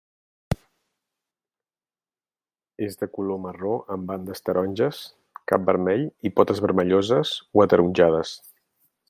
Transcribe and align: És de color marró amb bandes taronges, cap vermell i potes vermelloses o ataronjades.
És 2.87 2.97
de 3.03 3.09
color 3.17 3.39
marró 3.43 3.75
amb 3.97 4.09
bandes 4.13 4.41
taronges, 4.49 5.03
cap 5.53 5.69
vermell 5.69 6.09
i 6.31 6.33
potes 6.41 6.65
vermelloses 6.69 7.37
o 7.61 7.67
ataronjades. 7.69 8.35